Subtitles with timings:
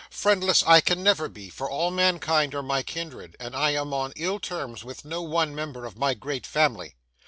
[0.09, 4.13] Friendless I can never be, for all mankind are my kindred, and I am on
[4.15, 6.95] ill terms with no one member of my great family.